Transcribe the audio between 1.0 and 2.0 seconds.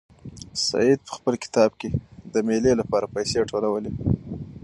په خپل مکتب کې